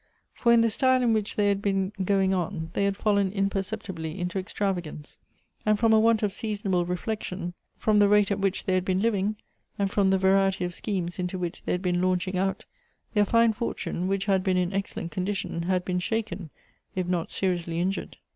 [0.33, 4.17] For in the style in which they had been going on, they had fallen imperceptibly
[4.19, 5.19] into extravagance;
[5.63, 8.73] and from a want of seasonable reflection, from the rate at 138 Goethe's ■which they
[8.73, 9.35] had been living,
[9.77, 12.65] and from the variety of schemes into which they had been launching out,
[13.13, 16.49] their fine fortune, which had been in excellent condition, had been shaken,
[16.95, 18.17] if not seriously injured.